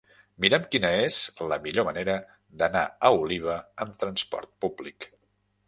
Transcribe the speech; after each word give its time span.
Mira'm 0.43 0.63
quina 0.75 0.89
és 1.01 1.17
la 1.51 1.59
millor 1.65 1.85
manera 1.89 2.15
d'anar 2.63 2.83
a 2.89 3.13
Oliva 3.21 3.61
amb 3.85 4.03
transport 4.05 4.53
públic. 4.67 5.11